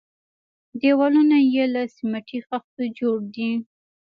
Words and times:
دېوالونه 0.79 1.37
يې 1.53 1.63
له 1.73 1.81
سميټي 1.95 2.39
خښتو 2.47 2.83
جوړ 2.99 3.17
دي. 3.35 3.51